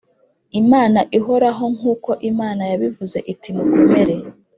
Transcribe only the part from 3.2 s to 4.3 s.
iti mukomere